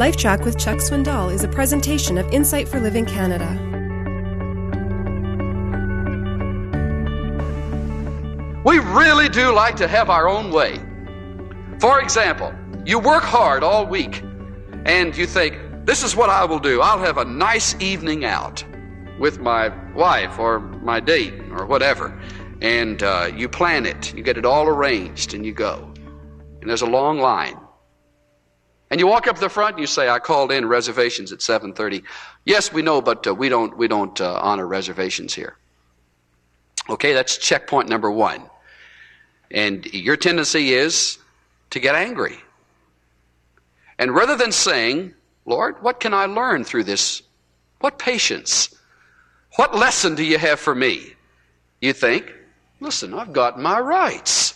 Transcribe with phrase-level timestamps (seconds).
[0.00, 3.46] LifeTrac with Chuck Swindoll is a presentation of Insight for Living Canada.
[8.64, 10.78] We really do like to have our own way.
[11.80, 12.50] For example,
[12.86, 14.22] you work hard all week
[14.86, 16.80] and you think, this is what I will do.
[16.80, 18.64] I'll have a nice evening out
[19.18, 22.18] with my wife or my date or whatever.
[22.62, 25.92] And uh, you plan it, you get it all arranged, and you go.
[26.62, 27.60] And there's a long line.
[28.90, 32.02] And you walk up the front and you say, "I called in reservations at 7:30."
[32.44, 35.56] Yes, we know, but uh, we don't we don't uh, honor reservations here.
[36.88, 38.42] Okay, that's checkpoint number one.
[39.50, 41.18] And your tendency is
[41.70, 42.38] to get angry.
[43.98, 45.14] And rather than saying,
[45.46, 47.22] "Lord, what can I learn through this?
[47.78, 48.74] What patience?
[49.56, 51.14] What lesson do you have for me?"
[51.80, 52.32] You think,
[52.80, 54.54] "Listen, I've got my rights.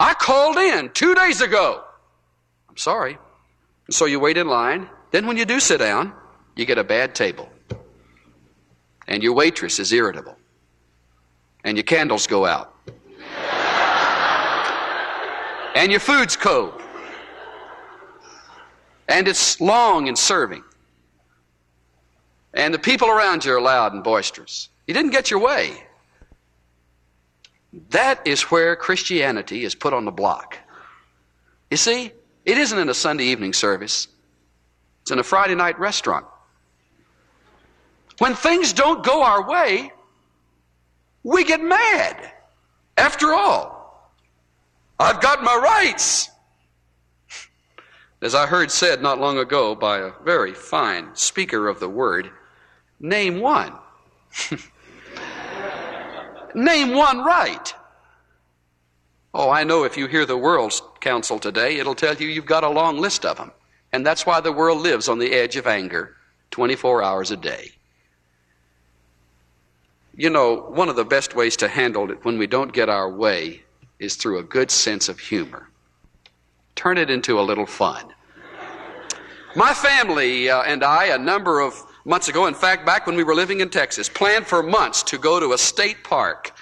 [0.00, 1.85] I called in two days ago."
[2.76, 3.16] I'm sorry.
[3.88, 4.90] So you wait in line.
[5.10, 6.12] Then when you do sit down,
[6.56, 7.48] you get a bad table.
[9.08, 10.36] And your waitress is irritable.
[11.64, 12.74] And your candles go out.
[15.74, 16.78] and your food's cold.
[19.08, 20.62] And it's long in serving.
[22.52, 24.68] And the people around you are loud and boisterous.
[24.86, 25.82] You didn't get your way.
[27.88, 30.58] That is where Christianity is put on the block.
[31.70, 32.12] You see,
[32.46, 34.08] it isn't in a Sunday evening service,
[35.02, 36.24] it's in a Friday night restaurant.
[38.18, 39.92] When things don't go our way,
[41.22, 42.32] we get mad.
[42.96, 44.10] After all,
[44.98, 46.30] I've got my rights.
[48.22, 52.30] As I heard said not long ago by a very fine speaker of the word,
[52.98, 53.74] name one.
[56.54, 57.74] name one right.
[59.38, 62.64] Oh, I know if you hear the world's counsel today, it'll tell you you've got
[62.64, 63.52] a long list of them.
[63.92, 66.16] And that's why the world lives on the edge of anger
[66.52, 67.72] 24 hours a day.
[70.16, 73.10] You know, one of the best ways to handle it when we don't get our
[73.10, 73.62] way
[73.98, 75.68] is through a good sense of humor.
[76.74, 78.06] Turn it into a little fun.
[79.54, 81.74] My family uh, and I, a number of
[82.06, 85.18] months ago, in fact, back when we were living in Texas, planned for months to
[85.18, 86.56] go to a state park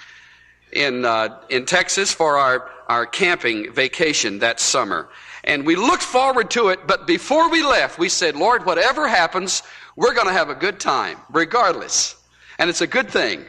[0.75, 5.09] in, uh, in Texas for our, our camping vacation that summer.
[5.43, 9.63] And we looked forward to it, but before we left, we said, Lord, whatever happens,
[9.95, 12.15] we're going to have a good time, regardless.
[12.59, 13.45] And it's a good thing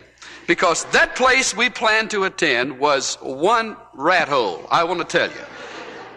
[0.47, 5.29] because that place we planned to attend was one rat hole, I want to tell
[5.29, 5.45] you.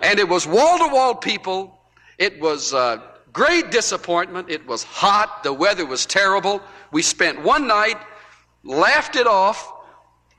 [0.01, 1.79] And it was wall to wall people.
[2.17, 3.01] It was uh,
[3.33, 4.49] great disappointment.
[4.49, 5.43] It was hot.
[5.43, 6.61] The weather was terrible.
[6.91, 7.97] We spent one night,
[8.63, 9.73] laughed it off,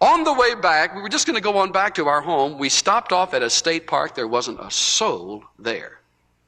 [0.00, 2.58] on the way back, we were just going to go on back to our home.
[2.58, 4.14] We stopped off at a state park.
[4.14, 6.00] There wasn't a soul there.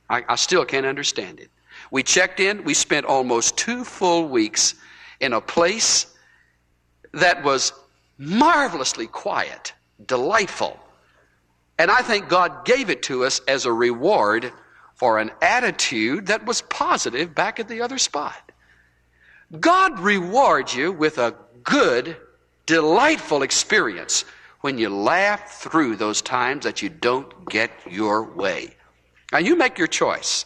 [0.09, 1.51] I, I still can't understand it.
[1.91, 2.65] We checked in.
[2.65, 4.75] We spent almost two full weeks
[5.21, 6.07] in a place
[7.13, 7.73] that was
[8.19, 9.75] marvelously quiet,
[10.07, 10.79] delightful.
[11.79, 14.53] And I think God gave it to us as a reward
[14.95, 18.53] for an attitude that was positive back at the other spot.
[19.61, 21.35] God rewards you with a
[21.65, 22.17] good
[22.67, 24.25] delightful experience
[24.61, 28.75] when you laugh through those times that you don't get your way.
[29.33, 30.45] Now, you make your choice.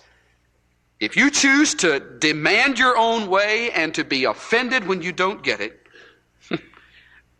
[0.98, 5.42] If you choose to demand your own way and to be offended when you don't
[5.42, 5.86] get it,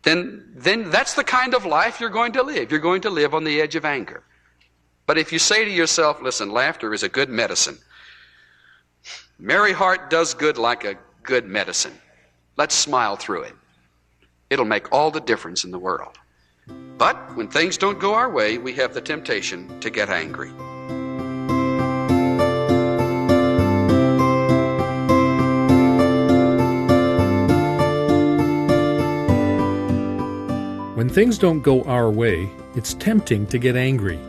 [0.03, 2.69] then, then that's the kind of life you're going to live.
[2.69, 4.23] You're going to live on the edge of anger.
[5.07, 7.79] But if you say to yourself, listen, laughter is a good medicine,
[9.39, 11.93] merry heart does good like a good medicine.
[12.57, 13.55] Let's smile through it.
[14.49, 16.17] It'll make all the difference in the world.
[16.97, 20.51] But when things don't go our way, we have the temptation to get angry.
[30.95, 34.19] When things don't go our way, it's tempting to get angry.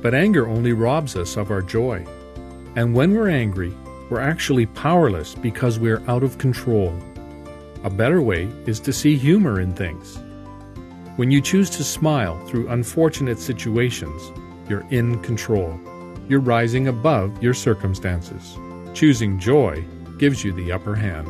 [0.00, 2.06] But anger only robs us of our joy.
[2.76, 3.74] And when we're angry,
[4.08, 6.96] we're actually powerless because we're out of control.
[7.84, 10.18] A better way is to see humor in things.
[11.16, 14.32] When you choose to smile through unfortunate situations,
[14.70, 15.78] you're in control.
[16.26, 18.56] You're rising above your circumstances.
[18.94, 19.84] Choosing joy
[20.16, 21.28] gives you the upper hand.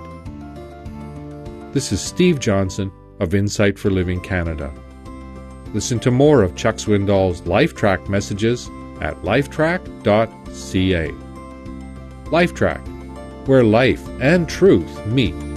[1.75, 4.73] This is Steve Johnson of Insight for Living Canada.
[5.73, 8.69] Listen to more of Chuck Swindoll's LifeTrac messages
[9.01, 11.11] at lifetrac.ca.
[12.31, 15.54] LifeTrac, where life and truth meet.